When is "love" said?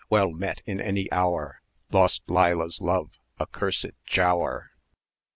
2.81-3.11